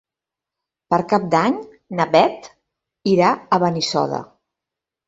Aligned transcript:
Per 0.93 0.99
Cap 1.11 1.27
d'Any 1.35 1.59
na 2.01 2.09
Beth 2.17 2.51
irà 3.15 3.31
a 3.59 3.63
Benissoda. 3.67 4.27